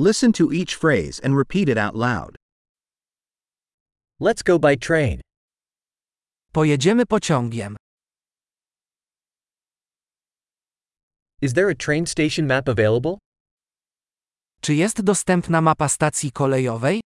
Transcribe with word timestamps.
Listen 0.00 0.32
to 0.32 0.50
each 0.50 0.76
phrase 0.76 1.20
and 1.22 1.36
repeat 1.36 1.68
it 1.68 1.76
out 1.76 1.94
loud. 1.94 2.34
Let's 4.18 4.42
go 4.42 4.58
by 4.58 4.74
train. 4.76 5.20
Pojedziemy 6.54 7.04
pociągiem. 7.06 7.76
Is 11.42 11.52
there 11.52 11.68
a 11.68 11.74
train 11.74 12.06
station 12.06 12.46
map 12.46 12.68
available? 12.68 13.18
Czy 14.62 14.74
jest 14.74 15.02
dostępna 15.02 15.60
mapa 15.60 15.88
stacji 15.88 16.32
kolejowej? 16.32 17.00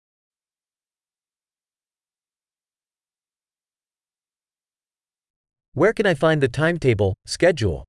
Where 5.75 5.93
can 5.93 6.07
I 6.07 6.15
find 6.15 6.41
the 6.41 6.49
timetable, 6.49 7.15
schedule? 7.27 7.85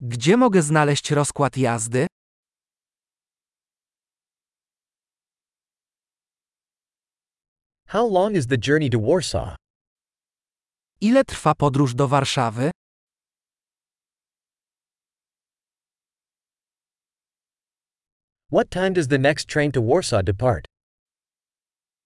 Gdzie 0.00 0.36
mogę 0.36 0.62
znaleźć 0.62 1.10
rozkład 1.10 1.56
jazdy? 1.56 2.07
How 7.88 8.04
long 8.04 8.36
is 8.36 8.46
the 8.48 8.58
journey 8.58 8.90
to 8.90 8.98
Warsaw? 8.98 9.56
Ile 11.00 11.24
trwa 11.24 11.54
podróż 11.54 11.94
do 11.94 12.08
Warszawy? 12.08 12.70
What 18.50 18.70
time 18.70 18.92
does 18.92 19.08
the 19.08 19.18
next 19.18 19.48
train 19.48 19.72
to 19.72 19.80
Warsaw 19.82 20.22
depart? 20.22 20.64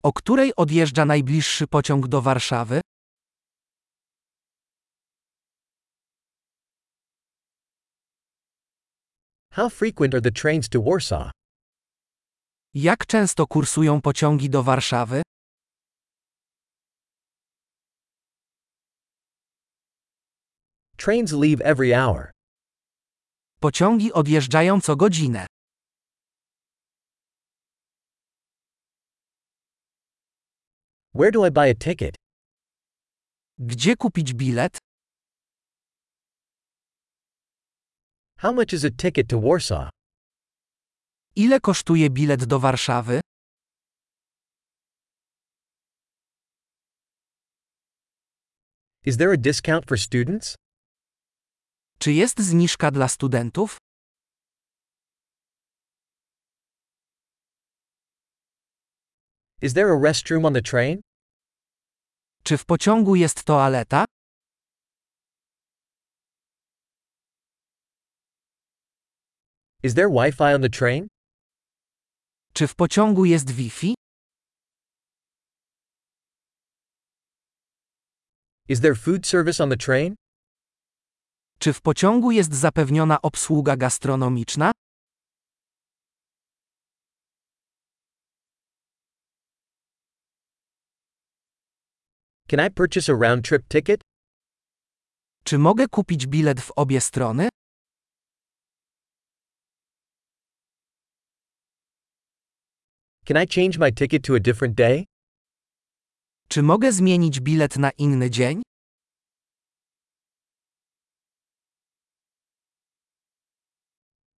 O 0.02 0.12
której 0.12 0.52
odjeżdża 0.56 1.04
najbliższy 1.04 1.66
pociąg 1.66 2.08
do 2.08 2.22
Warszawy? 2.22 2.80
How 9.52 9.70
frequent 9.70 10.14
are 10.14 10.22
the 10.22 10.30
trains 10.30 10.68
to 10.68 10.82
Warsaw? 10.82 11.30
Jak 12.74 13.06
często 13.06 13.46
kursują 13.46 14.00
pociągi 14.00 14.50
do 14.50 14.62
Warszawy? 14.62 15.22
Trains 21.02 21.32
leave 21.32 21.60
every 21.62 21.92
hour. 21.92 22.30
Pociągi 23.60 24.12
odjeżdżają 24.12 24.80
co 24.80 24.96
godzinę. 24.96 25.46
Where 31.14 31.30
do 31.32 31.46
I 31.46 31.50
buy 31.50 31.70
a 31.70 31.74
ticket? 31.74 32.14
Gdzie 33.58 33.96
kupić 33.96 34.32
bilet? 34.34 34.78
How 38.38 38.52
much 38.52 38.72
is 38.72 38.84
a 38.84 38.90
ticket 38.90 39.28
to 39.28 39.40
Warsaw? 39.40 39.90
Ile 41.36 41.60
kosztuje 41.60 42.10
bilet 42.10 42.44
do 42.44 42.58
Warszawy? 42.58 43.20
Is 49.04 49.16
there 49.16 49.32
a 49.32 49.36
discount 49.36 49.86
for 49.88 49.98
students? 49.98 50.56
Czy 52.02 52.12
jest 52.12 52.40
zniżka 52.40 52.90
dla 52.90 53.08
studentów? 53.08 53.76
Is 59.60 59.74
there 59.74 59.92
a 59.92 59.98
restroom 60.02 60.44
on 60.44 60.54
the 60.54 60.62
train? 60.62 61.00
Czy 62.44 62.58
w 62.58 62.64
pociągu 62.64 63.14
jest 63.14 63.44
toaleta? 63.44 64.04
Is 69.82 69.94
there 69.94 70.08
Wi-Fi 70.10 70.54
on 70.54 70.62
the 70.62 70.70
train? 70.70 71.06
Czy 72.54 72.66
w 72.66 72.74
pociągu 72.74 73.24
jest 73.24 73.50
Wi-Fi? 73.50 73.94
Is 78.68 78.80
there 78.80 78.94
food 78.94 79.26
service 79.26 79.62
on 79.64 79.70
the 79.70 79.76
train? 79.76 80.21
Czy 81.62 81.72
w 81.72 81.80
pociągu 81.80 82.30
jest 82.30 82.54
zapewniona 82.54 83.22
obsługa 83.22 83.76
gastronomiczna? 83.76 84.72
Can 92.48 92.66
I 92.66 92.70
purchase 92.70 93.12
a 93.12 93.16
round-trip 93.16 93.68
ticket? 93.68 94.00
Czy 95.44 95.58
mogę 95.58 95.88
kupić 95.88 96.26
bilet 96.26 96.60
w 96.60 96.70
obie 96.76 97.00
strony? 97.00 97.48
Can 103.24 103.42
I 103.42 103.46
change 103.54 103.78
my 103.78 103.92
ticket 103.92 104.24
to 104.24 104.34
a 104.34 104.40
different 104.40 104.74
day? 104.74 105.04
Czy 106.48 106.62
mogę 106.62 106.92
zmienić 106.92 107.40
bilet 107.40 107.76
na 107.76 107.90
inny 107.90 108.30
dzień? 108.30 108.62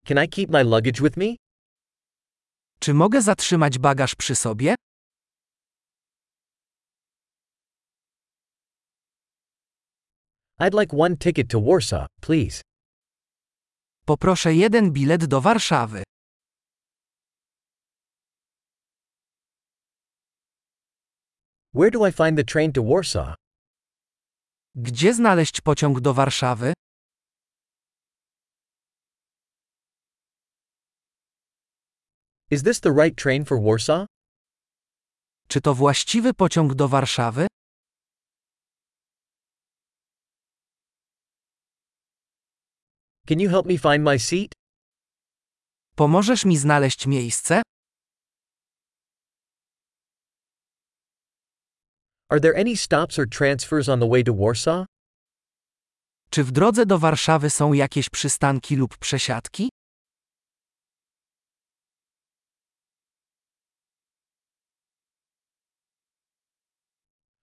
Can 0.06 0.18
I 0.18 0.26
keep 0.28 0.50
my 0.50 0.62
luggage 0.62 1.00
with 1.00 1.16
me? 1.16 1.36
Czy 2.80 2.94
mogę 2.94 3.22
zatrzymać 3.22 3.78
bagaż 3.78 4.14
przy 4.14 4.34
sobie? 4.34 4.74
I'd 10.58 10.74
like 10.74 10.92
one 10.92 11.16
ticket 11.16 11.48
to 11.50 11.60
Warsaw, 11.60 12.06
please. 12.20 12.62
Poproszę 14.06 14.54
jeden 14.54 14.92
bilet 14.92 15.26
do 15.26 15.40
Warszawy. 15.40 16.02
Where 21.74 21.90
do 21.90 22.04
I 22.04 22.10
find 22.12 22.36
the 22.36 22.44
train 22.44 22.72
to 22.72 22.82
Warsaw? 22.82 23.34
Gdzie 24.74 25.14
znaleźć 25.14 25.60
pociąg 25.60 26.00
do 26.00 26.14
Warszawy? 26.14 26.72
Is 32.52 32.62
this 32.62 32.80
the 32.80 32.92
right 32.92 33.16
train 33.16 33.44
for 33.44 33.58
Warsaw? 33.58 34.06
Czy 35.48 35.60
to 35.60 35.74
właściwy 35.74 36.34
pociąg 36.34 36.74
do 36.74 36.88
Warszawy? 36.88 37.46
Can 43.26 43.40
you 43.40 43.50
help 43.50 43.66
me 43.66 43.78
find 43.78 44.04
my 44.04 44.18
seat? 44.18 44.52
Pomożesz 45.96 46.44
mi 46.44 46.56
znaleźć 46.56 47.06
miejsce? 47.06 47.62
Are 52.30 52.40
there 52.40 52.56
any 52.56 52.76
stops 52.76 53.18
or 53.18 53.28
transfers 53.28 53.88
on 53.88 54.00
the 54.00 54.08
way 54.08 54.24
to 54.24 54.34
Warsaw? 54.34 54.86
Czy 56.30 56.44
w 56.44 56.50
drodze 56.50 56.86
do 56.86 56.98
Warszawy 56.98 57.50
są 57.50 57.72
jakieś 57.72 58.10
przystanki 58.10 58.76
lub 58.76 58.98
przesiadki? 58.98 59.71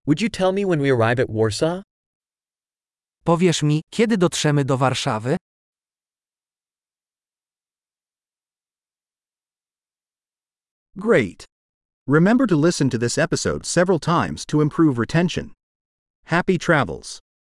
Would 0.09 0.21
you 0.21 0.27
tell 0.29 0.51
me 0.51 0.65
when 0.65 0.79
we 0.81 0.89
arrive 0.89 1.19
at 1.19 1.29
Warsaw? 1.29 1.83
Powiesz 3.27 3.61
mi, 3.61 3.83
kiedy 3.91 4.17
dotrzemy 4.17 4.65
do 4.65 4.75
Warszawy? 4.75 5.37
Great! 10.97 11.45
Remember 12.07 12.47
to 12.47 12.55
listen 12.55 12.89
to 12.89 12.97
this 12.97 13.19
episode 13.19 13.67
several 13.67 13.99
times 13.99 14.47
to 14.47 14.61
improve 14.61 14.97
retention. 14.97 15.51
Happy 16.25 16.57
travels! 16.57 17.19